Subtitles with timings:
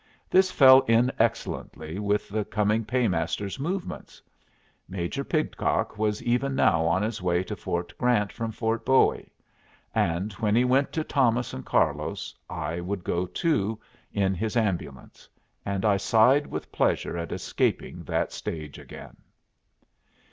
[0.31, 4.19] This fell in excellently with the coming paymaster's movements.
[4.89, 9.31] Major Pidcock was even now on his way to Fort Grant from Fort Bowie;
[9.93, 13.79] and when he went to Thomas and Carlos I would go, too,
[14.11, 15.29] in his ambulance;
[15.67, 19.17] and I sighed with pleasure at escaping that stage again.